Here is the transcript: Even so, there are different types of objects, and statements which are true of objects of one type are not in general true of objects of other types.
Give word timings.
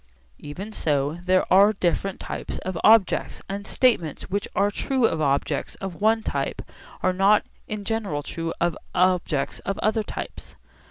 Even 0.39 0.71
so, 0.71 1.19
there 1.25 1.45
are 1.53 1.73
different 1.73 2.19
types 2.19 2.57
of 2.57 2.75
objects, 2.83 3.39
and 3.47 3.67
statements 3.67 4.31
which 4.31 4.47
are 4.55 4.71
true 4.71 5.05
of 5.05 5.21
objects 5.21 5.75
of 5.75 6.01
one 6.01 6.23
type 6.23 6.63
are 7.03 7.13
not 7.13 7.45
in 7.67 7.83
general 7.85 8.23
true 8.23 8.51
of 8.59 8.75
objects 8.95 9.59
of 9.59 9.77
other 9.77 10.01
types. 10.01 10.55